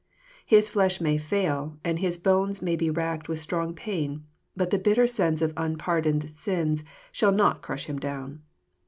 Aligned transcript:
His 0.47 0.71
fiesh 0.71 0.99
may 0.99 1.19
fail, 1.19 1.77
and 1.83 1.99
his 1.99 2.17
bones 2.17 2.59
may 2.59 2.75
be 2.75 2.89
racked 2.89 3.29
with 3.29 3.37
strong 3.37 3.75
pain; 3.75 4.25
but 4.57 4.71
the 4.71 4.79
bitter 4.79 5.05
sense 5.05 5.43
of 5.43 5.53
unpardoned 5.55 6.27
sins 6.27 6.83
shall 7.11 7.31
not 7.31 7.61
crush 7.61 7.85
him 7.85 7.99
down. 7.99 8.41